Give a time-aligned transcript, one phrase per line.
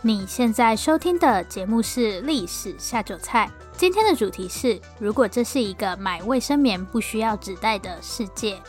[0.00, 8.62] 你现在收听的节目是《历史下酒菜》，今天的主题是：如果这是一个买卫生棉不需要纸袋的世界。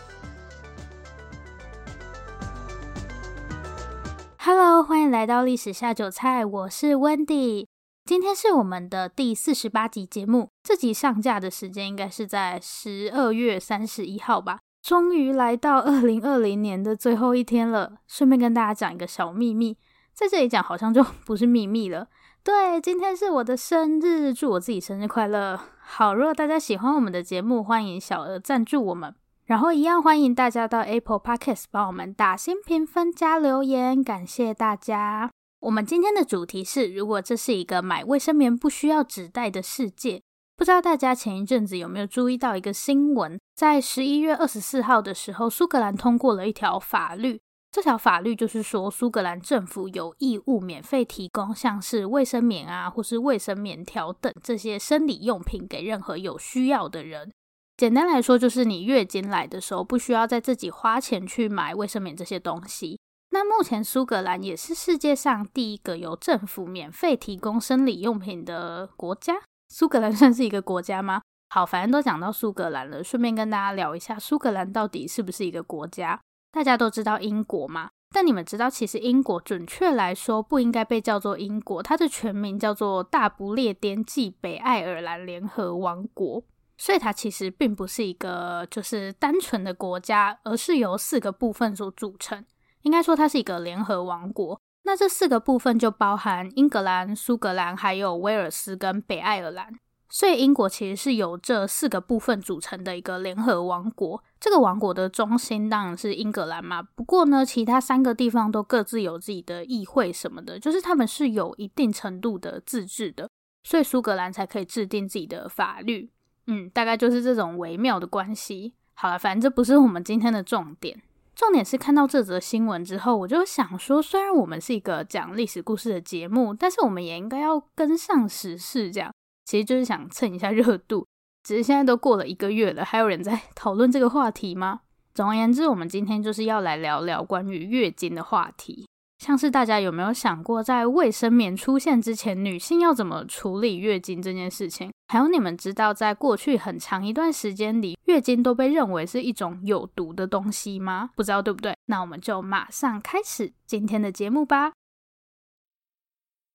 [4.39, 7.67] Hello，欢迎来到《历史下酒菜》，我是 Wendy。
[8.05, 14.57] 今天是我们的第四十八集节目，这集上架的时间应该是在十二月三十一号吧。
[14.81, 19.77] 终于来到二零二零年的最后一天了，顺便跟大家讲一个小秘密。
[20.19, 22.09] 在这里讲好像就 不是秘密了。
[22.43, 25.57] 对，今天是我的生日，祝我自己生日快乐。
[25.79, 29.15] 好，如果大家喜欢我们的节目，欢迎小额赞助我们。
[29.45, 35.31] 然后一样欢迎大家到 Apple Podcast 帮我们打新评分加留言，感谢大家。
[35.61, 40.21] 我们今天的主题是：如果这是一个买卫生棉不需要纸袋的世界。
[40.57, 43.39] 不知道大家前一阵子有没有注意到一个新闻？
[43.55, 47.39] 在十一月二十四号的时候，苏格兰通过了一条法律。
[47.71, 57.31] 这条法律就是说，苏格兰政府有义务免费提供像是卫生棉啊，或是卫生棉条等这些生理用品给任何有需要的人。
[57.77, 62.99] 简单来说，就是你月经来的时候，不需要再自己花钱去买卫生棉这些东西。
[63.29, 69.35] 那目前苏格兰也是世界上第一个由政府免费提供生理用品的国家。
[69.69, 71.21] 苏格兰算是一个国家吗？
[71.49, 76.19] 好，反正都讲到苏格兰了，顺便跟大家聊一下，苏格兰到底是不是一个国家？
[76.51, 86.43] 大家都知道英国嘛，但你们知道其实英国准确来说不应该被叫做英国，它的全名叫做大不列颠暨北爱尔兰联合王国，
[86.77, 92.43] 所以它其实并不是一个就是单纯的国家，而是由四个部分所组成。
[92.81, 99.79] 应该说它是一个联合王国，那这四个部分就包含英格兰、苏格兰、还有威尔斯跟北爱尔兰。
[100.09, 104.23] 所以英国其实是由这四个部分组成的一个联合王国。
[104.39, 113.29] 这个王国的中心当然是英格兰嘛，不过呢，其他三个地方都各自有自己的议会什么的，就是他们是有一定程度的自治的，
[113.63, 116.09] 所以苏格兰才可以制定自己的法律。
[116.47, 118.73] 嗯，大概就是这种微妙的关系。
[118.95, 121.01] 好了，反正这不是我们今天的重点，
[121.35, 129.13] 重点是看到这则新闻之后，我就想说，虽然我们是一个讲历史故事的节目，但是我们也应该要跟上时事，这样。
[129.49, 131.07] 其实就是想蹭一下热度，
[131.41, 134.81] 只是现在都过了一个月了，还有人在 讨论这个话题吗？
[135.15, 138.85] 总而言之，我们今天就是要来聊聊关于月经的话题。
[139.17, 144.91] 像是大家有没有想过，在卫生棉出现之前，女性要怎么处理月经这件事情？
[145.07, 151.09] 还有你们知道，在过去很长一段时间里，月经都被认为是一种有毒的东西吗？
[151.15, 151.75] 不知道对不对？
[151.87, 154.73] 那我们就马上开始今天的节目吧。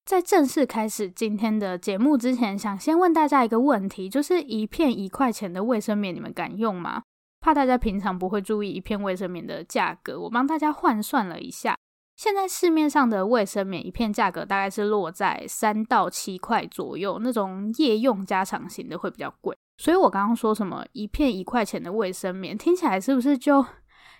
[0.04, 7.02] 在正式开始今天的节目之前，想先问大家一个问题，就是一片一块钱的卫生棉，你们敢用吗？
[7.40, 11.74] 怕大家平常不会注意一片卫生棉的价格，我帮大家换算了一下，
[12.16, 19.56] 现在市面上的卫生棉一片价格大概是落在三到七块左右，那种夜用加长型的会比较贵。
[19.78, 23.64] 所以我刚刚说什么一片一块钱的卫生棉，听起来是不是就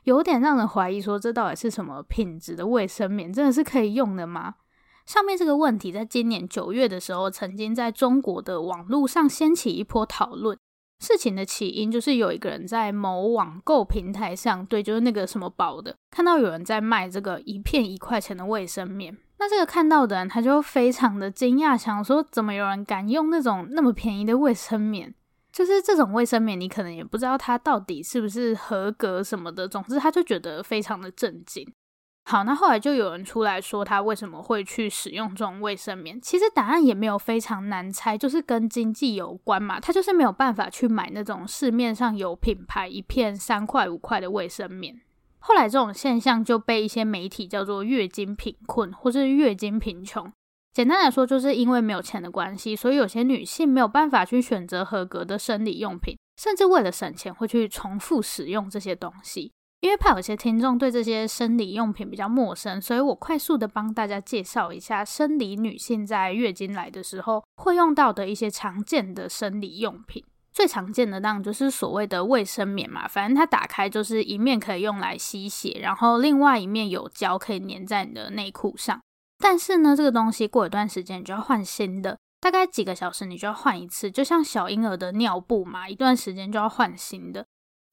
[0.04, 3.30] 有点让人怀疑说，这到底是什么品质的卫生棉？
[3.30, 4.54] 真的是可以用的吗？
[5.06, 10.58] 上面这个问题，在今年九月的时候，曾经在中国的网络上掀起一波讨论。
[11.00, 19.14] 事情的起因就是有一个人在某网购平台上，对，就是那个什么宝的，看到有人在卖这个一片一块钱的卫生棉。
[19.38, 25.14] 那这个看到的人，他就非常的惊讶，想说怎么有人敢用那种那么便宜的卫生棉？
[25.52, 29.68] 就是这种卫生棉，你可能也不知道它到底是不是合格什么的。
[29.68, 31.70] 总之，他就觉得非常的震惊。
[32.26, 36.18] 好，那后来就有人出来说他为什么会去使用这种卫生棉。
[36.18, 39.78] 其实答案也没有非常难猜，就是跟经济有关嘛。
[39.78, 44.98] 他就是没有办法去买那种市面上有品牌一片三块五块的卫生棉。
[45.38, 50.32] 后来这种现象就被一些媒体叫做月经贫困或是月经贫穷。
[50.72, 59.52] 简单来说，就是因为没有钱的关系，所以有些女性没有办法去选择合格的生理用品，甚至为了省钱会去重复使用这些东西。
[59.84, 70.24] 因为怕有些听众对这些生理用品比较陌生，所以我快速的帮大家介绍一下生理女性在月经来的时候会用到的一些常见的生理用品。
[70.54, 78.98] 最常见的当然就是所谓的卫生棉嘛，反正它打开就是一面可以用来吸血，然后另外一面有胶可以粘在你的内裤上。
[79.38, 87.44] 但是呢，这个东西过一段时间你就要换新的，大概几个小时你就要换一次，就像小婴儿的尿布嘛，一段时间就要换新的。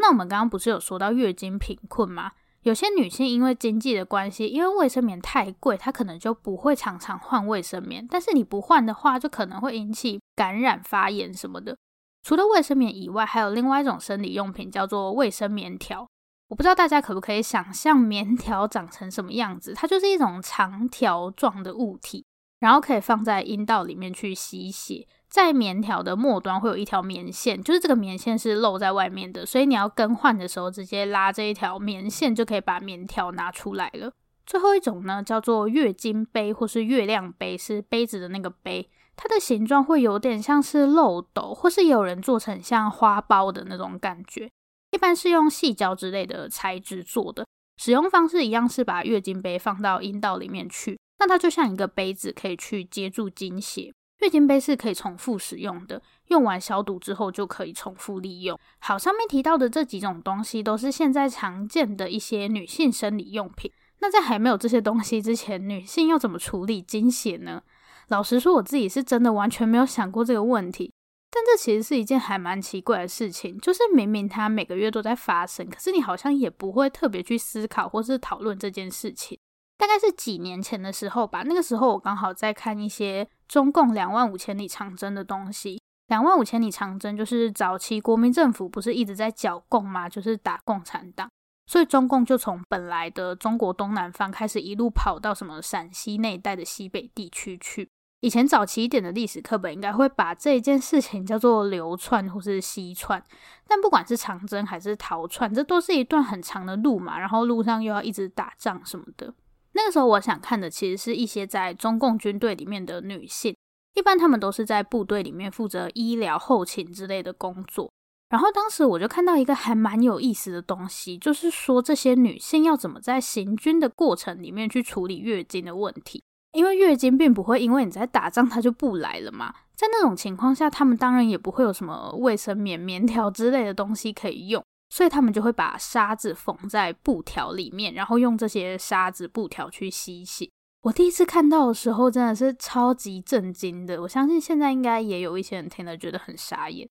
[0.02, 2.32] 那我们刚刚不是有说到月经贫困吗？
[2.64, 8.06] 有些女性因为经济的关系，因为卫生棉太贵，她可能就不会常常换卫生棉。
[8.08, 11.78] 但是你不换的话，就可能会引起感染、发炎什么的。
[12.24, 16.08] 除了卫生棉以外，还有另外一种生理用品叫做卫生棉条。
[16.50, 19.74] 我不知道大家可不可以想象棉条长成什么样子？
[19.74, 22.26] 它就是一种长条状的物体。
[22.62, 25.06] 然后可以放在阴道里面去吸血。
[25.28, 34.14] 在棉条的末端会有一条棉线，就是这个棉线是露在外面的，所以你要更换的时候，直接拉这一条棉线就可以把棉条拿出来了。
[34.46, 44.50] 最后一种呢，叫做月经杯或是月亮杯，是杯子的那个杯，它的形状会有点像是漏斗，或是有人做成像花苞的那种感觉。
[44.92, 47.46] 一般是用矽胶之类的材质做的，
[47.78, 53.94] 使用方式一样是把月经杯放到阴道里面去，那它就像一个杯子，可以去接住经血。
[54.22, 58.60] 月经杯是可以重复使用的，用完消毒之后就可以重复利用。
[58.80, 63.72] 好，上面提到的这几种东西都是现在常见的一些女性生理用品。
[64.00, 67.62] 那在还没有这些东西之前，女性要怎么处理经血呢？
[68.08, 70.92] 老实说，我自己是真的完全没有想过这个问题。
[71.30, 79.40] 但这其实是一件还蛮奇怪的事情，就是明明它每个月都在发生，可是你好像也不会特别去思考或是讨论这件事情。
[79.82, 85.82] 大概是几年前的时候吧，那个时候我刚好在看一些中共两万五千里长征的东西。
[86.06, 90.08] 两万五千里长征就是早期国民政府不是一直在剿共嘛？
[90.08, 91.28] 就是打共产党，
[91.66, 97.90] 所以中共就从本来的中国东南方开始一路跑到什么陕西那一带的西北地区去。
[98.20, 103.24] 以前早期一点的历史课本应该会把这一件事情叫做流窜或是西窜，
[103.68, 109.34] 但不管是长征还是逃窜，这都是一段很长的路嘛，然后路上又要一直打仗什么的。
[109.74, 113.56] 那个时候，我想看的其实是一些在中共军队里面的女性，
[113.94, 117.92] 一般她们都是在部队里面负责医疗、后勤之类的工作。
[118.30, 129.54] 然后当时我就看到一个还蛮有意思的东西，就是说这些女性要怎么在行军的过程里面去处理月经的问题，因为月经并不会因为你在打仗它就不来了嘛。
[129.76, 134.64] 在那种情况下，她们当然也不会有什么卫生棉、棉条之类的东西可以用。
[134.92, 140.50] 所以他们就会把沙子缝在布条里面，然后用这些沙子布条去吸血。
[140.82, 144.02] 我第一次看到的时候真的是超级震惊的。
[144.02, 146.88] 我相信现在应该也有一些人听了觉得很傻眼。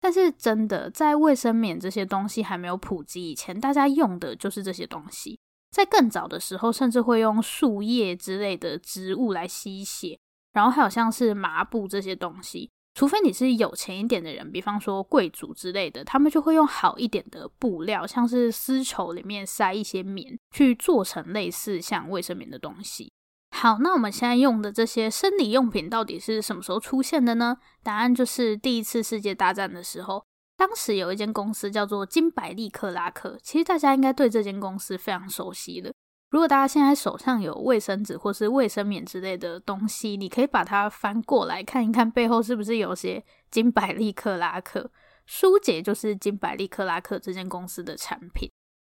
[0.00, 5.38] 但是真的，在卫生棉这些东西还没有普及以前，大家用的就是这些东西。
[5.70, 10.18] 在更早的时候，甚至会用树叶之类的植物来吸血，
[10.52, 12.70] 然后还有像是麻布这些东西。
[12.94, 23.10] 除非你是有钱一点的人，比方说贵族之类的，他们就会用好一点的布料，像是丝绸里面塞一些棉，去做成类似像卫生棉的东西。
[23.54, 27.56] 好，那我们现在用的这些生理用品到底是什么时候出现的呢？
[27.82, 30.24] 答案就是第一次世界大战的时候，
[30.56, 35.92] 当时有一间公司叫做金百利克拉克，其实大家应该对这间公司非常熟悉的。
[36.32, 44.90] 如果大家现在手上有卫生纸或是卫生棉之类的东西，你可以把它翻过来看一看，背后是不是有些金百利克拉克？
[45.26, 48.50] 舒洁就是金百利克拉克这间公司的产品。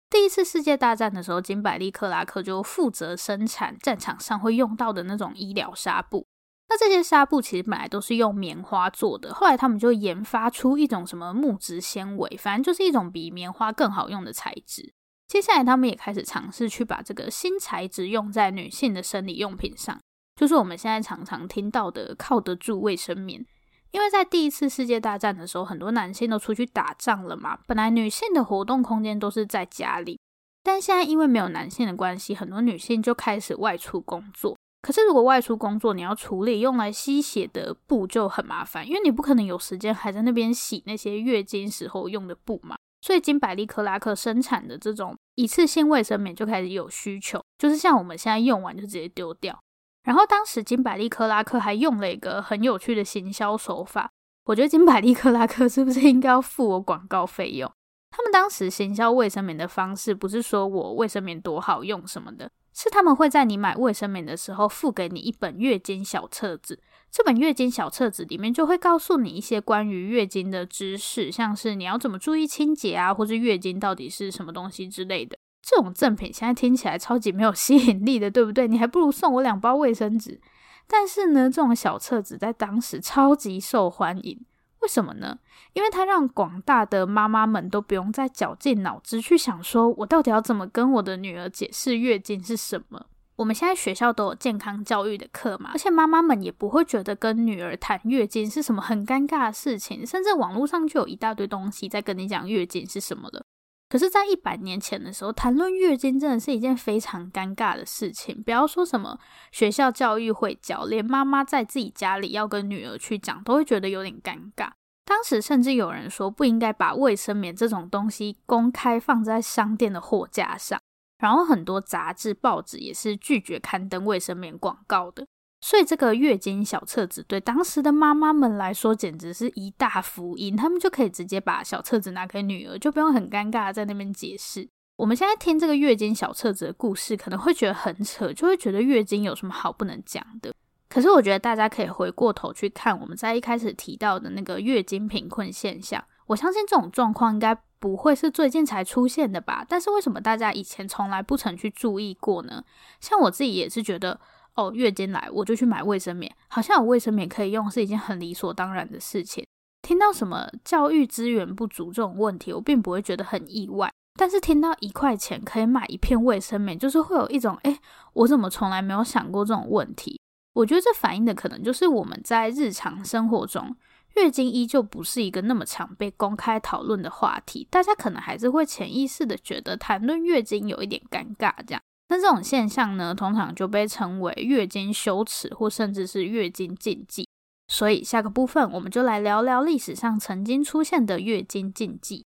[0.09, 6.25] 第一次世界大战的时候，金百利克拉克就负责生产战场上会用到的那种医疗纱布。
[6.69, 14.95] 那这些纱布其实本来都是用棉花做的，后来他们就研发出一种什么木质纤维，反正就是一种比棉花更好用的材质。
[15.26, 20.00] 接下来，他们也开始尝试去把这个新材质用在女性的生理用品上，
[20.37, 23.44] 就是我们现在常常听到的靠得住卫生棉。
[23.91, 30.19] 因为在第一次世界大战的时候，很多男性都出去打仗了嘛，本来女性的活动空间都是在家里，
[30.62, 34.56] 但现在因为没有男性的关系，很多女性就开始外出工作。
[34.82, 42.77] 可是如果外出工作，你要处理用来吸血的布就很麻烦，因为你不可能有时间还在那边洗那些月经时候用的布嘛。
[43.05, 49.61] 所以金百利克拉克生产的这种一次性卫生棉就开始有需求，就是像我们现在用完就直接丢掉。
[50.05, 54.11] 然后当时金百利克拉克还用了一个很有趣的行销手法，
[54.46, 57.70] 我觉得金百利克拉克是不是应该要付我广告费用？
[58.11, 66.81] 他们当时行销卫生棉的方式不是说我卫生棉多好用什么的，是他们会在你买卫生棉的时候付给你一本月经小册子。
[67.15, 75.39] 这本月经小册子里面就会告诉你一些关于月经的知识，像是你要怎么注意清洁啊，或是月经到底是什么东西之类的。
[75.63, 78.67] 这种赠品现在听起来超级没有吸引力的，对不对？
[78.67, 80.41] 你还不如送我两包卫生纸。
[80.89, 84.44] 但是呢，这种小册子在当时超级受欢迎，
[84.81, 85.39] 为什么呢？
[85.75, 93.06] 因为它让广大的妈妈们都不用再绞尽脑汁去想说，我到底要怎么跟我的女儿解释月经是什么。
[93.36, 103.44] 我们现在学校都有健康教育的课嘛，而且妈妈们也不会觉得跟女儿谈月经是什么很尴尬的事情，甚至网络上就有一大堆东西在跟你讲月经是什么了。
[103.88, 108.43] 可是，在一百年前的时候，谈论月经真的是一件非常尴尬的事情。
[108.43, 109.19] 不要说什么
[109.53, 114.70] 学校教育会教，连妈妈在自己家里要跟女儿去讲，都会觉得有点尴尬。
[115.05, 120.81] 当时甚至有人说，不应该把卫生棉这种东西公开放在商店的货架上。
[121.25, 125.27] 然后很多杂志、报纸也是拒绝刊登卫生棉广告的。
[125.63, 134.69] 所以这个月经小册子对当时的妈妈们来说简直是一大福音，他们就可以直接把小册子拿给女儿，就不用很尴尬在那边解释。
[134.97, 140.53] 我们现在听这个月经小册子的故事，可能会觉得很扯，就会觉得月经有什么好不能讲的。
[140.91, 149.62] 可是我觉得大家可以回过头去看我们在一开始提到的那个月经贫困现象，我相信这种状况应该不会是最近才出现的吧？
[149.69, 152.64] 但是为什么大家以前从来不曾去注意过呢？
[152.98, 154.19] 像我自己也是觉得，
[154.55, 159.44] 哦，月经来我就去买卫生棉，好像有卫生棉可以用是一件很理所当然的事情。
[159.82, 163.93] 听到什么教育资源不足这种问题，我并不会觉得很意外。
[164.19, 167.79] 但是听到一块钱可以买一片卫生棉，就是会有一种，诶，
[168.14, 170.19] 我怎么从来没有想过这种问题？
[170.55, 173.76] 我觉得这反映的可能就是我们在日常生活中，
[174.15, 181.83] 月经依旧不是一个那么常被公开讨论的话题，大家可能还是会潜意识的觉得谈论月经有一点尴尬，这样。
[182.09, 187.27] 那这种现象呢，通常就被称为月经羞耻，或甚至是月经禁忌。
[187.67, 192.25] 所以下个部分，我们就来聊聊历史上曾经出现的月经禁忌。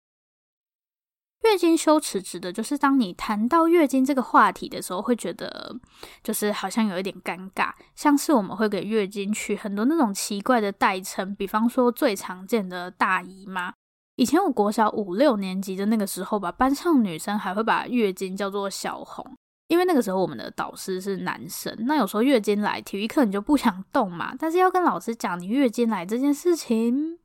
[1.43, 5.75] 月经羞耻指的就是当你谈到月经这个话题的时候，会觉得
[6.23, 13.73] 就是好像有一点尴尬，像是我们会给月经取很多那种奇怪的代称，比方说最常见的大姨妈。
[14.17, 19.25] 以前我国小五六年级的那个时候吧，班上女生还会把月经叫做小红，
[19.69, 21.75] 因为那个时候我们的导师是男生。
[21.87, 27.19] 那有时候月经来，体育课你就不想动嘛，但是要跟老师讲你月经来这件事情，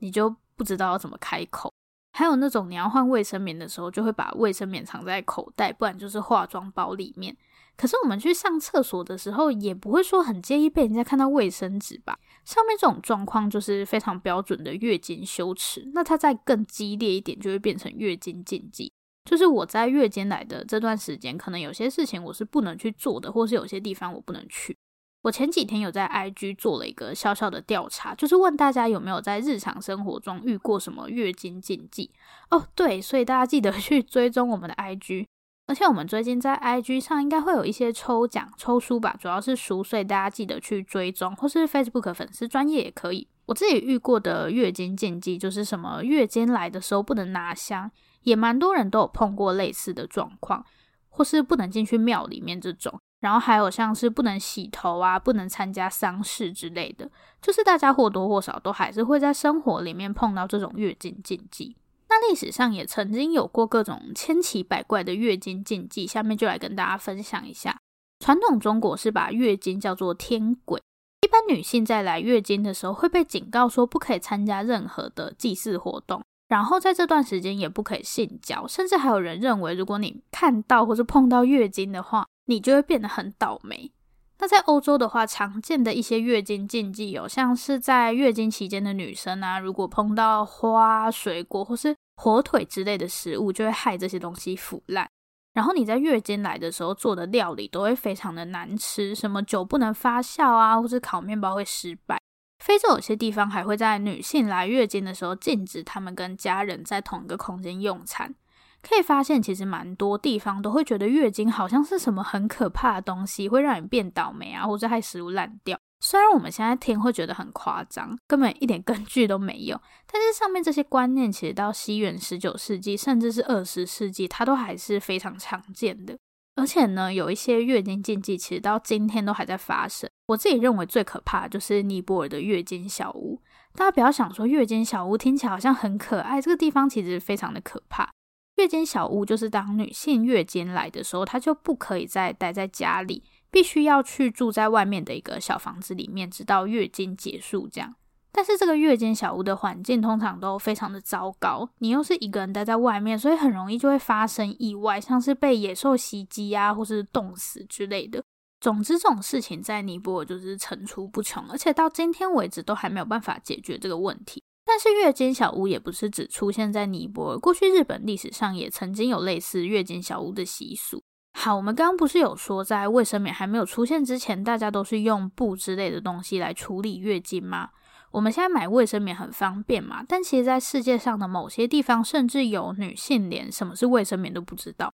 [0.00, 1.72] 你就不知道要怎么开口。
[2.12, 7.36] 还有那种你要换卫生棉的时候，就会把卫生棉藏在口袋，不然就是化妆包里面。
[7.74, 12.18] 可是我们去上厕所的时候，也不会说很介意被人家看到卫生纸吧？
[12.44, 15.90] 上面这种状况就是非常标准的月经羞耻。
[15.94, 18.92] 那它再更激烈一点，就会变成月经禁忌。
[19.24, 24.76] 就是我在月经来的这段时间，可能有些事情我是不能去做的，或是有些地方我不能去。
[25.22, 32.10] 我前几天有在 IG 做了一个小小的调查，就是问大家有没有在日常生活中遇过什么月经禁忌
[32.50, 32.66] 哦。
[32.74, 35.26] 对，所以大家记得去追踪我们的 IG，
[35.68, 43.28] 而且我们最近在 IG 上应该会有一些抽奖抽书吧，主要是书，所以大家记得去追踪，或是 Facebook 粉丝专业也可以。
[43.46, 47.88] 我自己遇过的月经禁忌就是什么月经来的时候不能拿香，
[48.22, 50.64] 也蛮多人都有碰过类似的状况，
[51.08, 53.00] 或是不能进去庙里面这种。
[53.22, 57.08] 然后还有像是不能洗头啊，不能参加丧事之类的，
[57.40, 61.76] 就是大家或多或少都还是会在生活里面碰到这种月经禁忌。
[62.08, 67.78] 那历史上也曾经有过各种千奇百怪的月经禁忌，下面就来跟大家分享一下。
[68.18, 70.82] 传统中国是把月经叫做天鬼，
[71.22, 83.90] 一般女性在来月经的时候会被警告说不可以参加任何的祭祀活动，然后在这段时间也不可以性交，甚至还有人认为如果你看到或是碰到月经的话，你就会变得很倒霉。
[84.38, 95.08] 那在欧洲的话，常见的一些月经禁忌有，像是在月经期间的女生啊，如果碰到花、水果或是火腿之类的食物，就会害这些东西腐烂。
[95.54, 102.18] 然后你在月经来的时候做的料理都会非常的难吃，什么酒不能发酵啊，或是烤面包会失败。
[102.58, 108.34] 非洲有些地方还会在女性来月经的时候禁止她们跟家人在同一个空间用餐。
[108.82, 115.78] 可以发现，其实蛮多地方都会觉得月经好像是什么很可怕的东西，会让你变倒霉啊，或者害食物烂掉。
[116.00, 126.18] 虽然我们现在听会觉得很夸张，根本一点根据都没有，但是上面这些观念其实到西元十九世纪，甚至是二十世纪，它都还是非常常见的。
[126.56, 130.10] 而且呢，有一些月经禁忌，其实到今天都还在发生。
[130.26, 133.40] 我自己认为最可怕的就是尼泊尔的月经小屋。
[133.74, 138.10] 大家不要想说月经小屋听起来好像很可爱，这个地方其实非常的可怕。
[138.56, 147.94] 月间小屋就是当女性月经来的时候，她就不可以再待在家里，必须要去住在外面的一个小房子里面，直到月经结束这样。
[148.34, 158.22] 但是这个月间小屋的环境通常都非常的糟糕，你又是一个人待在外面，所以很容易就会发生意外，像是被野兽袭击啊，或是冻死之类的。
[158.60, 164.42] 总之，这种事情在尼泊尔就是层出不穷，而且到今天为止都还没有办法解决这个问题。
[164.72, 171.02] 但是月经小屋也不是只出现在尼泊尔，过去日本历史上也曾经有类似月经小屋的习俗。
[171.34, 177.68] 好，我们刚刚不是有说，在卫生棉还没有出现之前，大家都是用布之类的东西来处理月经吗？
[178.12, 184.90] 我们现在买卫生棉很方便嘛，但其实，在世界上的某些地方，甚至有女性连什么是卫生棉都不知道。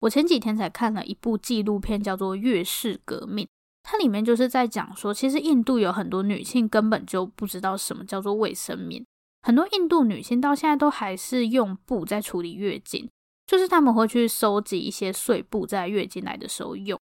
[0.00, 3.46] 我前几天才看了一部纪录片，叫做《月事革命》，
[3.82, 9.02] 它里面就是在讲说，其实印度有很多女性根本就不知道什么叫做卫生棉。
[9.42, 13.10] 很多印度女性到现在都还是用布在处理月经，
[13.46, 16.98] 就是他们会去收集一些碎布，在月经来的时候用。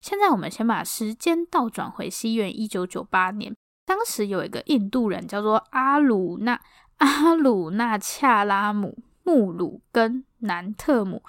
[0.00, 6.60] 现在我们先把时间倒转回西元一九九八年，当时有一个印度人叫做阿鲁纳
[6.96, 11.22] 阿鲁纳恰拉姆穆鲁根南特姆。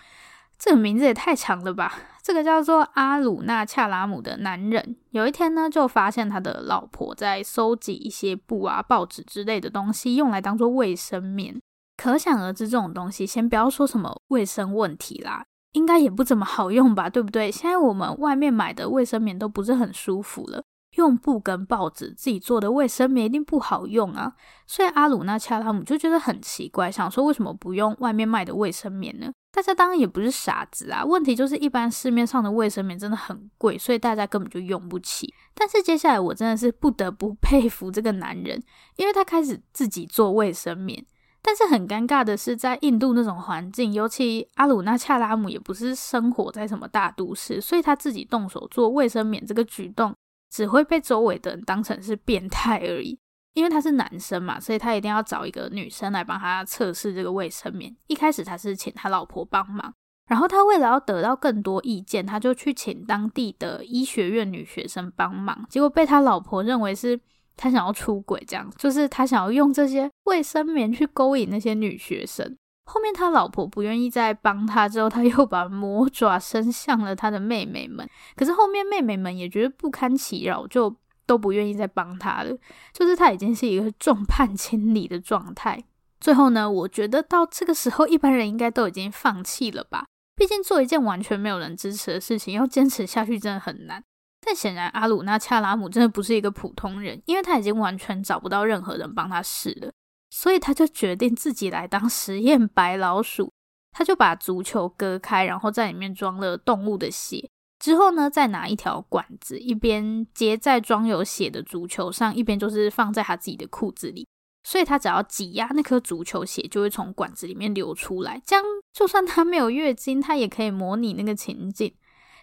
[0.63, 1.93] 这个名字也太长了吧！
[2.22, 11.60] 这个叫做阿鲁纳恰拉姆的男人，有一天呢，就发现他的老婆在收集一些布啊、报纸之类的东西，用来当做卫生棉。
[11.98, 15.43] 可想而知，这种东西先不要说什么卫生问题啦，
[15.74, 17.51] 应该也不怎么好用吧，对不对？
[17.51, 20.63] 现在我们外面买的卫生棉都不是很舒服了，
[20.96, 24.32] 用布跟报纸自己做的卫生棉一定不好用啊。
[24.65, 29.29] 所以阿鲁纳恰拉姆就觉得很奇怪，想说为什么不用外面卖的卫生棉呢？
[29.54, 35.32] 大家当然也不是傻子啊，问题就是一般市面上的卫生棉真的很贵，所以大家根本就用不起。
[35.54, 38.62] 但是接下来我真的是不得不 佩服这个男人，
[38.96, 41.06] 因为他开始自己做卫生棉。
[41.44, 50.16] 但是很尴尬的是，在印度那种环境，尤其阿鲁纳恰拉姆也不是生活在什么大都市，所以他自己动手做卫生棉这个举动，
[50.50, 53.20] 只会被周围的人当成是变态而已。
[53.54, 57.96] 因为他是男生嘛，所以他一定要找一个女生来帮他测试这个卫生棉。
[58.08, 59.94] 一开始他是请他老婆帮忙，
[60.28, 65.66] 然后他为了要得到更多意见，他就去请当地的医学院女学生帮忙。
[65.70, 67.20] 结果被他老婆认为是
[67.56, 72.58] 他想要出轨，这样就是他想要用这些卫生棉去勾引那些女学生。
[72.86, 78.10] 后面他老婆不愿意再帮他之后，他又把魔爪伸向了他的妹妹们。
[78.36, 80.96] 可是后面妹妹们也觉得不堪其扰，就。
[81.25, 82.58] 都不愿意再帮他了，
[82.94, 85.84] 就是他已经是一个众叛亲离的状态。
[86.20, 90.06] 最后呢，我觉得到这个时候，一般人应该都已经放弃了吧？
[90.36, 94.03] 毕竟做一件完全没有人支持的事情，要坚持下去真的很难。
[94.46, 99.92] 但显然，阿鲁纳恰拉姆真的不是一个普通人，因为他已经完全找不到任何人帮他试了，
[100.30, 103.51] 所以他就决定自己来当实验白老鼠。
[103.96, 107.50] 他就把足球割开，然后在里面装了动物的血。
[107.84, 114.26] 之后呢，再拿一条管子，一边接在装有血的足球上，一边就是放在他自己的裤子里。
[114.63, 118.41] 所以他只要挤压那颗足球血，就会从管子里面流出来。
[118.46, 121.93] 这样，就算他没有月经，他也可以模拟那个情景。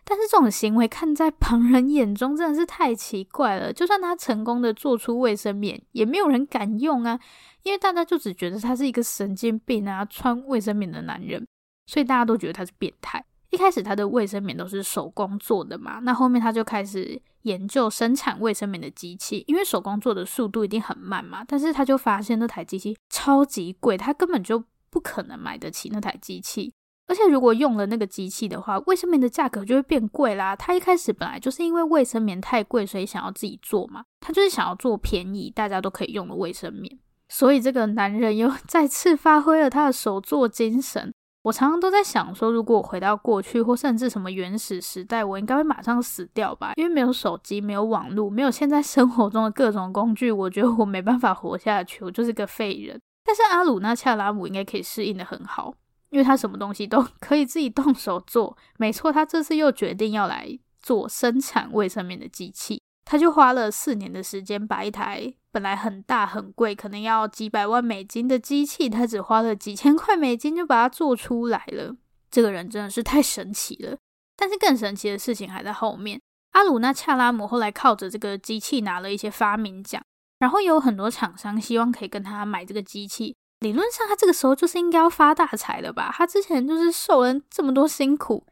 [0.05, 3.73] 但是这种行为看在旁人眼中真的是太奇怪了。
[3.73, 7.19] 就算他成功的做出卫生棉，也没有人敢用啊，
[7.63, 11.47] 因为大家就只觉得他是一个神经病啊，穿卫生棉的男人，
[11.87, 13.25] 所以大家都觉得他是变态。
[13.51, 21.45] 一开始他的卫生棉都是手工做的嘛，那后面他就开始研究生产卫生棉的机器，因为手工做的速度一定很慢嘛。
[21.47, 26.73] 但是他就发现那台机器超级贵，他根本就不可能买得起那台机器。
[27.09, 30.55] 而且如果用了那个机器的话，卫生棉的价格就会变贵啦。
[30.55, 36.97] 他一开始本来就是因为卫生棉太贵，所以想要自己做嘛，他就是想要做便宜大家都可以用的卫生棉。
[37.29, 41.13] 所以这个男人又 再次发挥了他的手作精神。
[41.43, 46.73] 我常常都在想说，如果我回到过去，或甚至什么原始时代，我应该会马上死掉吧？
[46.77, 53.01] 因为没有手机，没有网络，没有现在生活中的各种工具，我觉得我没办法活下去，我就是个废人。
[53.25, 55.73] 但是阿鲁纳恰拉姆应该可以适应得很好，
[56.11, 58.57] 因为他什么东西都 可以自己动手做。
[58.77, 62.83] 没错，他这次又决定要来做生产卫生棉的机器。
[63.05, 71.97] 他就花了四年的时间，把一台本来很大很贵，可能要几百万美金的机器，他只花了几千块美金就把它做出来了。
[72.31, 73.97] 这个人真的是太神奇了。
[74.37, 76.21] 但是更神奇的事情还在后面。
[76.53, 80.03] 阿鲁纳恰拉姆后来靠着这个机器拿了一些发明奖，
[80.39, 83.37] 然后有很多厂商希望可以跟他买这个机器。
[83.61, 86.11] 理论上他这个时候就是应该要发大财了吧？
[86.17, 88.47] 他之前就是受了这么多辛苦，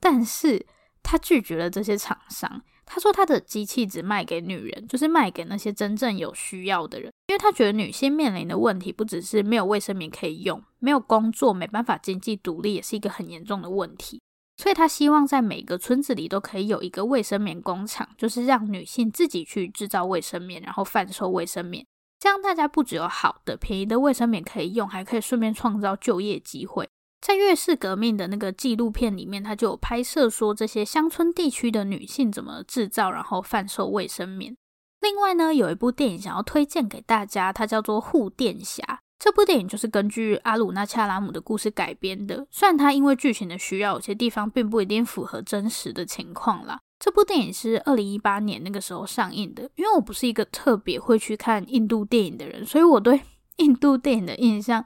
[0.00, 0.66] 但是
[1.02, 2.62] 他拒绝了这些厂商。
[2.90, 14.20] 他说：“他的机器只卖给女人，就是卖给那些真正有需要的人，因为他觉得女性面临的问题不只是没有卫生棉可以用，没有工作，没办法经济独立，也是一个很严重的问题。
[14.56, 21.86] 所以他希望在每个村子里都可以有一个卫生棉工厂，就是让女性自己去制造卫生棉，然后贩售卫生棉，
[22.18, 26.88] 这样大家不只有好的、便宜的卫生棉可以用，还可以顺便创造就业机会。”
[27.20, 34.56] 在月式革命的那个纪录片里面，他就有拍摄说这些乡村地区的女性怎么制造，然后贩售卫生棉。
[35.00, 38.82] 另外呢，有一部电影想要推荐给大家，它叫做《护垫侠》。
[39.18, 46.78] 这部电影就是根据阿鲁纳恰拉姆的故事改编的，虽然它因为剧情的需要，有些地方并不一定符合真实的情况啦。
[47.00, 49.68] 这部电影是二零一八年那个时候上映的。
[49.74, 53.20] 因为我不是一个特别会去看印度电影的人，所以我对
[53.58, 54.84] 印度电影的印象。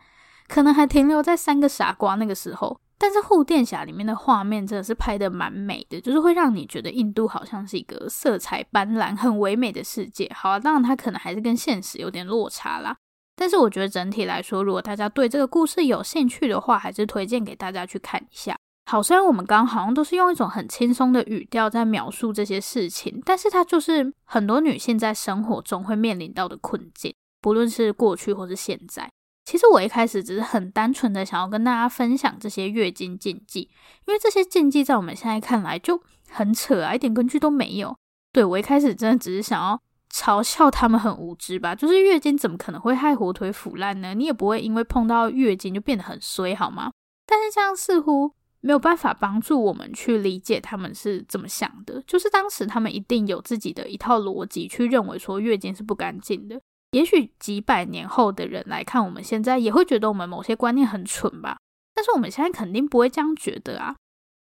[0.53, 10.31] 可能还停留在三个傻瓜那个时候，但是护垫侠里面的画面真的是拍得蛮美的，就是会让你觉得印度好像是一个色彩斑斓、很唯美的世界。
[10.35, 12.95] 好啊，当然它可能还是跟现实有点落差啦，
[13.35, 18.55] 但是我觉得整体来说，如果大家对这个故事有兴趣的话，还是推荐给大家去看一下。
[18.91, 29.11] 好，虽然我们刚刚好像都是用一种很轻松的语调在描述这些事情，但是它就是很多女性在生活中会面临到的困境，不论是过去或是现在。
[29.45, 33.69] 其实我一开始只是很单纯的想要跟大家分享这些月经禁忌，
[34.07, 36.01] 因为这些禁忌在我们现在看来就
[36.31, 37.97] 很扯啊，一点根据都没有。
[38.33, 39.81] 对，我一开始真的只是想要
[40.13, 44.15] 嘲笑他们很无知吧，就是月经怎么可能会害火腿腐烂呢？
[44.15, 46.93] 你也不会因为碰到月经就变得很衰，好吗？
[47.27, 56.61] 但是这样似乎没有办法帮助我们去理解他们是怎么想的，就是当时他们一定有自己的一套逻辑去认为说月经是不干净的。
[56.93, 61.59] 也许几百年后的人来看我们现在，也会觉得我们某些观念很蠢吧。
[61.95, 63.97] 但是我们现在肯定不会这样觉得啊。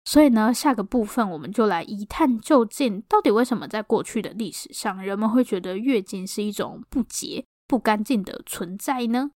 [0.06, 9.32] 所以呢，下个部分我们就来一探究竟，到底为什么在过去的历史上，人们会觉得月经是一种不洁、不干净的存在呢？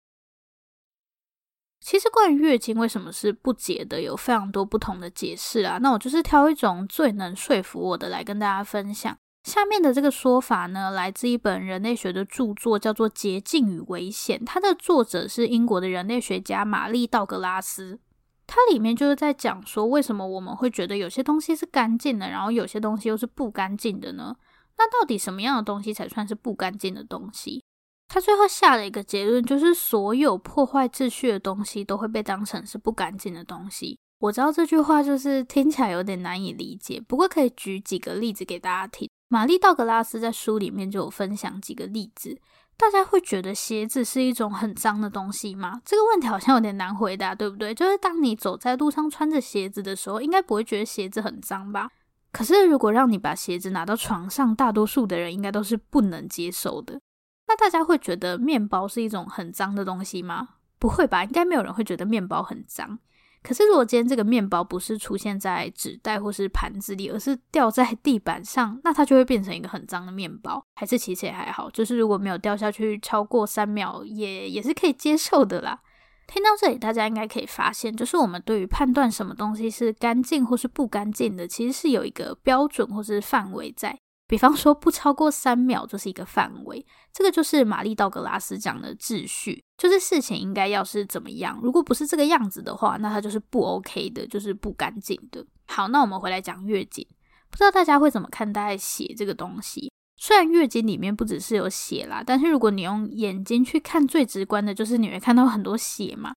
[1.81, 5.79] 其实关于月经为什么是不洁的，有非常多不同的解释啊。
[5.79, 9.17] 那我就是挑一种最能说服我的来跟大家分享。
[9.43, 17.99] 下面的这个说法呢，来自一本人类学的著作，叫做《洁净与危险》，它的作者是英国的人类学家玛丽·道格拉斯。
[18.47, 24.37] 它里面就是在讲说，为什么我们会觉得有些东西是干净的，然后有些东西又是不干净的呢？
[24.77, 27.63] 那到底什么样的东西才算是不干净的东西？
[28.09, 33.99] 他最后下了一个结论，就是所有破坏秩序的东西都会被当成是不干净的东西。
[34.19, 39.09] 我知道这句话就是听起来有点难以理解，不过可以举几个例子给大家听。
[39.33, 42.37] 玛丽·道格拉斯在书里面就有分享几个例子。
[42.77, 45.81] 大家会觉得鞋子是一种很脏的东西吗？
[45.85, 47.73] 这个问题好像有点难回答，对不对？
[47.73, 51.89] 就是当你走在路上穿着鞋子的时候，应该不会觉得鞋子很脏吧？
[52.33, 57.01] 可是如果让你把鞋子拿到床上，大多数的人应该都是不能接受的。
[57.47, 60.49] 那大家会觉得面包是一种很脏的东西吗？
[60.81, 61.23] 不会吧？
[61.23, 62.99] 应该没有人会觉得面包很脏。
[63.43, 70.63] 可是，如果今天这个面包不是出现在纸袋或是盘子里，而是掉在地板上，那它就会变成一个很脏的面包。
[70.75, 75.81] 还是其实也还好，就是如果没有掉下去超过三秒，也也是可以接受的啦。
[76.27, 83.99] 听到这里，大家应该可以发现，就是我们对于判断什么东西是干净或是不干净的，其实是有一个标准或是范围在。
[84.31, 95.45] 比方说，不超过三秒就是一个范围，这个就是玛丽道格拉斯讲的秩序，就是事情应该要是怎么样，如果不是这个样子的话，那它就是不 OK 的，就是不干净的。
[95.67, 97.05] 好，那我们回来讲月经，
[97.51, 99.91] 不知道大家会怎么看待血这个东西？
[100.17, 106.33] 虽然月经里面不只是有血啦，但是如果你用眼睛去看，最直观的就是你会看到很多血嘛。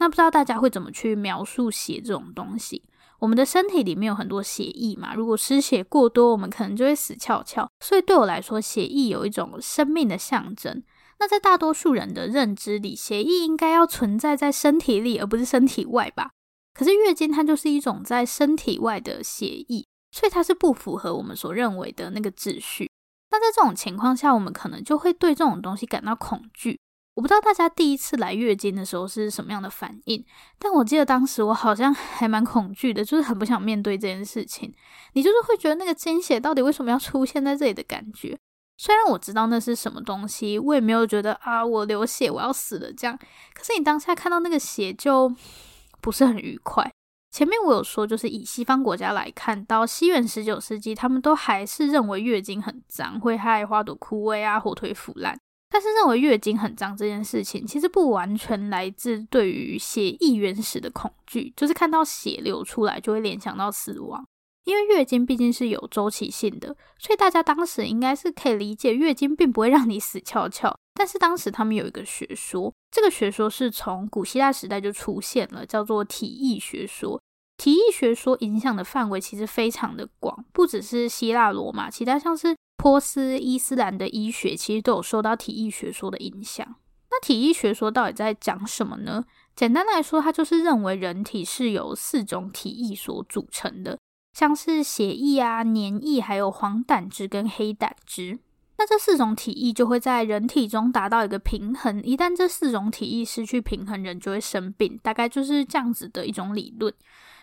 [0.00, 2.84] 那不知道大家会怎么去描述血这种东西？
[3.18, 7.68] 我们的身体里面有很多血液嘛，如果失血过多，我们可能就会死翘翘。
[7.80, 10.82] 所以对我来说，血液有一种生命的象征。
[11.18, 16.30] 那在大多数人的认知里，血液应该要存在在身体里，而不是身体外吧？
[16.72, 22.88] 可是月经它就是一种在身体外的血液，所以它是不符合我们所认为的那个秩序。
[23.32, 26.78] 那在这种情况下，我们可能就会对这种东西感到恐惧。
[27.18, 30.24] 我不知道大家第一次来月经的时候是什么样的反应，
[30.56, 34.72] 但我记得当时我好像还蛮恐惧的，就是很不想面对这件事情。
[35.14, 38.38] 你就是会觉得那个经血到底为什么要出现在这里的感觉。
[38.76, 43.18] 虽然我知道那是什么东西，我也没有觉得啊我流血我要死了这样。
[43.52, 45.34] 可是你当下看到那个血就
[46.00, 46.88] 不是很愉快。
[47.32, 55.36] 前面我有说，就是以西方国家来看，到西元十九世纪，他们都还是认为月经很脏，会害花朵枯萎啊，火腿腐烂。
[55.70, 64.26] 但是认为月经很脏这件事情，其实不完全来自对于血液原始的恐惧，就是看到血流出来就会联想到死亡。
[64.64, 70.74] 因为月经毕竟是有周期性的，所以大家当时应该是可以理解月经并不会让你死翘翘。
[70.94, 77.18] 但是当时他们有一个学说，这个学说是从古希腊时代就出现了，叫做体液学说。
[77.58, 82.56] 体液学说影响的范围其实非常的广，不只是希腊罗马，其他像是。
[82.80, 86.64] 波斯、伊斯兰的医学其实都有受到体液学说的影响。
[87.10, 89.24] 那体液学说到底在讲什么呢？
[89.56, 93.98] 简单来说，它就是认为人体是由四种体液所组成的，
[94.32, 98.38] 像是血液啊、黏液，还有黄胆汁跟黑胆汁。
[98.76, 102.00] 那这四种体液就会在人体中达到一个平衡。
[102.04, 104.96] 一旦这四种体液失去平衡，人就会生病。
[105.02, 106.94] 大概就是这样子的一种理论。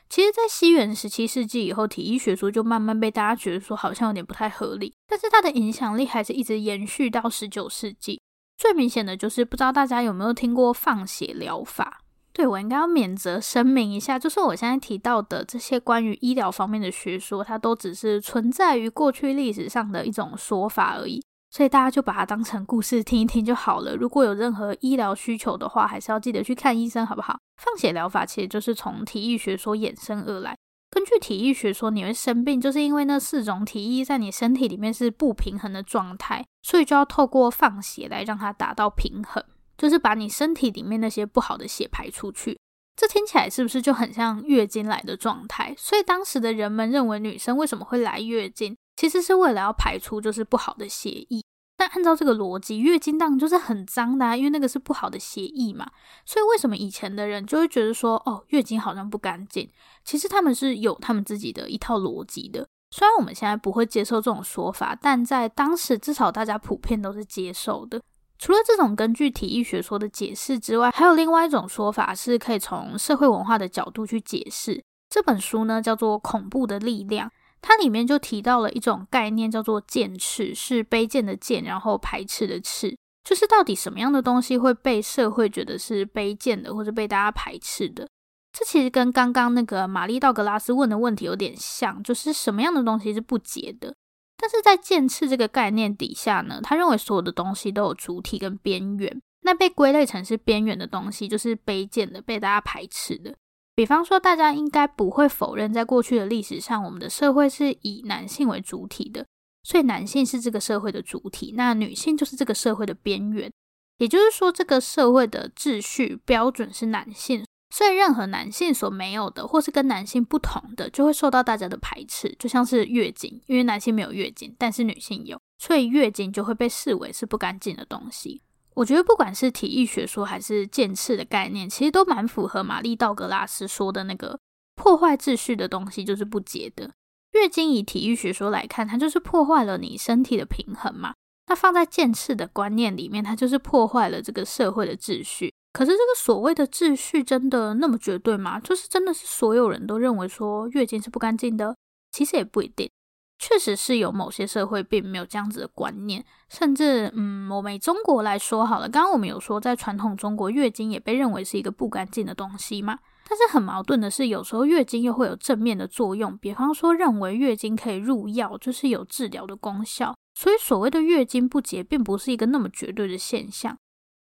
[0.08, 8.22] 其实，在西元十七世纪以后，体液学说就慢慢被大家觉得说好像有点不太合理，但是它的影响力还是一直延续到十九世纪。
[8.58, 12.00] 最明显的就是，不知道大家有没有听过放血疗法？
[12.32, 21.22] 对，我应该要免责声明一下，就是我现在提到的这些关于医疗方面的学说，它都只是存在于过去历史上的一种说法而已。
[21.56, 23.96] 所以大家就把它当成故事听一听就好了。
[23.96, 27.40] 如果有任何医疗需求的话，还是要记得去看医生，好不好？
[27.56, 30.54] 放血疗法其实就是从体液学说衍生而来。
[30.92, 39.42] 根据体液学说，你会生病，就是因为那四种体液在你身体里面是不平衡的状态，所以就要透过放血来让它达到平衡，
[39.78, 42.60] 就是把你身体里面那些不好的血排出去。
[42.98, 45.74] 这听起来是不是就很像月经来的状态？
[45.78, 51.44] 所以当时的人们认为女生为什么会来月经，其实是为了要排出就是不好的血液。
[51.78, 55.86] 但按照这个逻辑，月经当就是很脏的啊，因为那个是不好的血液嘛。
[56.26, 59.70] 所以为什么以前的人就会觉得说，哦，月经好像不干净？
[60.06, 62.66] 其实他们是有他们自己的一套逻辑的。
[62.92, 68.02] 虽然我们现在不会接受这种说法，但在当时至少大家普遍都是接受的。
[68.40, 74.82] 除了这种根据体液学说的解释之外，还有另外一种说法是可以从社会文化的角度去解释。
[75.10, 77.28] 这本书呢叫做《恐怖的力量》。
[77.68, 88.08] 它里面就提到了一种概念，叫做贱斥，是卑贱的贱，然后排斥的斥，就是到底什么样的东西会被社会觉得是卑贱的，或者被大家排斥的？
[88.54, 93.96] 这其实跟刚刚那个玛丽道格拉斯问的问题有点像，就是什么样的东西是不洁的？
[94.38, 103.36] 但是在贱斥这个概念底下呢，他认为所有的东西都有主体跟边缘，那被归类成是边缘的东西，就是卑贱的，被大家排斥的。
[103.76, 109.26] 比方说，大家应该不会否认，在过去的历史上，我们的社会是以男性为主体的，
[109.64, 113.52] 所以男性是这个社会的主体，那女性就是这个社会的边缘。
[113.98, 122.34] 也就是说，这个社会的秩序标准是男性，所以任何男性所没有的，或是跟男性不同的，就会受到大家的排斥。
[122.40, 128.42] 就像是月经，因为男性没有月经，但是女性有，所以月经就会被视为是不干净的东西。
[128.76, 134.38] 我觉得不管是体育学说还是剑刺的概念，其实都蛮符合玛丽道格拉斯说的那个
[134.76, 136.92] 破坏秩序的东西就是不洁的。
[137.32, 141.14] 月经以体育学说来看，它就是破坏了你身体的平衡嘛。
[141.48, 145.54] 那放在剑刺的观念里面，它就是破坏了这个社会的秩序。
[145.74, 148.60] 可是这个所谓的秩序真的那么绝对吗？
[148.60, 151.76] 就是真的是所有人都认为说月经是不干净的？
[152.12, 152.90] 其实也不一定。
[153.38, 163.00] 确实是有某些社会并没有这样子的观念，甚至，嗯，我们中国来说好了，刚刚我们有说，在传统中国，月经也被认为是一个不干净的东西嘛。
[163.28, 170.16] 但是很矛盾的是，有时候月经又会有正面的作用，比方说认为月经可以入药，就是有治疗的功效。
[170.34, 173.78] 所以所谓的月经不洁，并不是一个那么绝对的现象。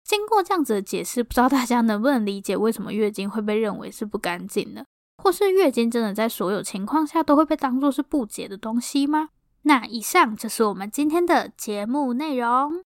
[0.03, 4.85] 经过这样子的解释，不知道大家能不能理解为什么月经会被认为是不干净的？
[5.23, 9.29] 或是月经真的在所有情况下都会被当作是不洁的东西吗？
[9.61, 12.83] 那以上就是我们今天的节目内容。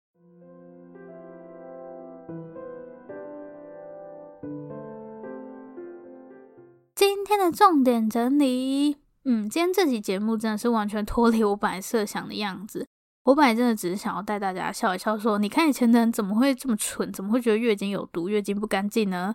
[6.95, 12.87] 今天的重点整理，嗯，今天这期节目真的是完全脱离我本来设想的样子。
[13.25, 19.35] 我本来真的只是想要带大家笑一笑，说你看以前的人怎么会这么蠢，怎么会觉得月经有毒、月经不干净呢？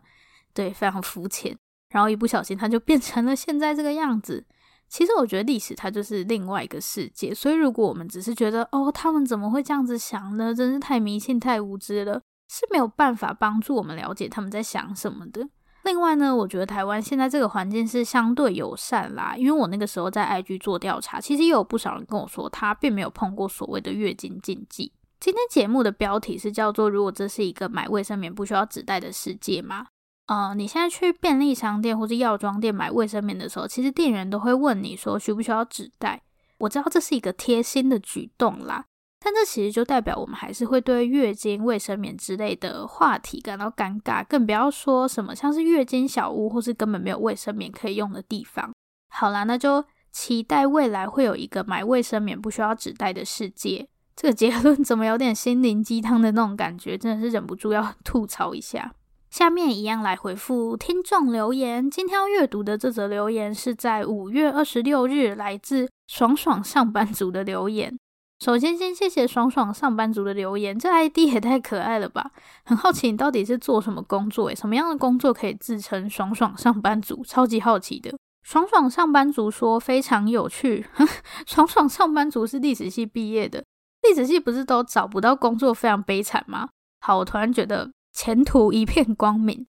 [0.53, 1.57] 对，非常肤浅。
[1.91, 4.43] 然后一不小心，它就变成了现在这个样子。
[4.89, 10.53] 其实我觉得历史它就是另外一个世界，所以如果我们只是觉得哦，他们怎么会这样子想呢？
[10.53, 15.47] 真是太迷信、太无知了，是没有办法帮助我们了解他们在想什么的。
[15.83, 24.91] 另外呢，我觉得台湾现在这个环境是相对友善啦，因为我那个时候在 IG 做调查，其实也有不少人跟我说，他并没有碰过所谓的月经禁忌。
[25.19, 29.87] 今天节目的标题是叫做“如果这是一个买卫生棉不需要纸袋的世界吗？”
[30.31, 36.21] 呃，你现在去便利商店或者药妆店买卫生棉的时候，其实店员都会问你说需不需要纸袋。
[36.59, 38.85] 我知道这是一个贴心的举动啦，
[39.19, 48.71] 但这其实就代表我们还是会对月经、卫生棉之类的话题感到尴尬，更不要说什么像是月经小屋或是根本没有卫生棉可以用的地方。
[49.09, 53.85] 好啦，那就期待未来会有一个买卫生棉不需要纸袋的世界。
[54.15, 56.97] 这个结论怎么有点心灵鸡汤的那种感觉？
[56.97, 58.93] 真的是忍不住要吐槽一下。
[59.31, 61.89] 下面一样来回复听众留言。
[61.89, 67.97] 今天要阅读的这则留言是在五月二十六日，来自爽爽上班族的留言。
[68.43, 72.31] 首先，先谢谢爽爽上班族的留言，这 ID 也太可爱了吧！
[72.65, 74.49] 很好奇你到底是做什么工作？
[74.49, 77.23] 诶，什么样的工作可以自称爽爽上班族？
[77.23, 78.13] 超级好奇的。
[78.43, 80.85] 爽爽上班族说非常有趣。
[81.47, 83.63] 爽爽上班族是历史系毕业的，
[84.01, 86.67] 历史系不是都找不到工作，非常悲惨吗？
[86.99, 87.89] 好，我突然觉得。
[88.11, 89.65] 前途一片光明，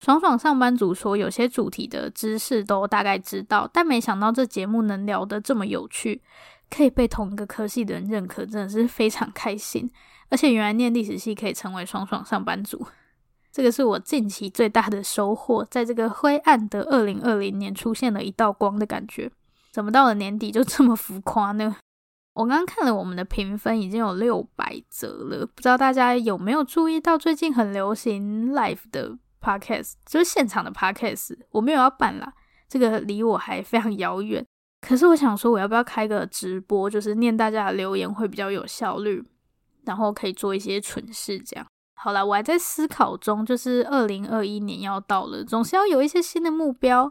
[0.00, 6.22] 爽爽上班族说有些主题的知识都大概知道，但没想到这节目能聊得这么有趣，
[6.70, 9.90] 可以被同一个科系的人认可，真的是非常开心。
[10.28, 12.86] 而且原来念历史系可以成为爽爽上班族，
[13.50, 15.66] 这个是我近期最大的收获。
[15.68, 19.30] 在这个灰暗的二零二零年，出现了一道光的感觉。
[19.72, 21.76] 怎么到了年底就这么浮夸呢？
[22.34, 31.36] 我刚刚看了我们的评分，已经有六百则了，不知道大家有没有注意到最近很流行 live 的 podcast，就是现场的 podcast。
[31.50, 32.32] 我没有要办啦，
[32.68, 34.44] 这个离我还非常遥远。
[34.80, 39.22] 可是我想说，我要不要开个直播，就是念大家的留言会比较有效率，
[39.84, 41.66] 然后可以做一些蠢事这样。
[41.96, 47.10] 好啦，我还在思考中，就是二零二一年要到了，总是要有一些新的目标。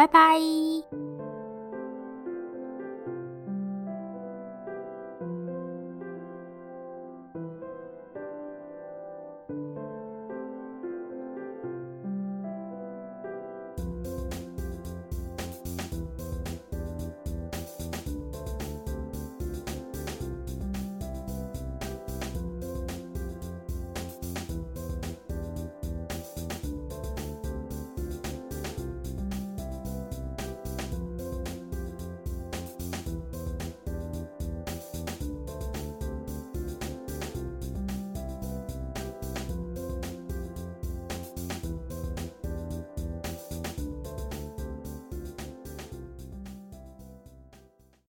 [0.00, 1.39] 拜拜。